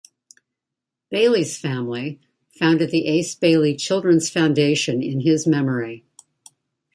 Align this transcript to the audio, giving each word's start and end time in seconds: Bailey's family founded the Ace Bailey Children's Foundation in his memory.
Bailey's 1.11 1.59
family 1.59 2.19
founded 2.57 2.89
the 2.89 3.05
Ace 3.05 3.35
Bailey 3.35 3.75
Children's 3.75 4.31
Foundation 4.31 5.03
in 5.03 5.19
his 5.19 5.45
memory. 5.45 6.05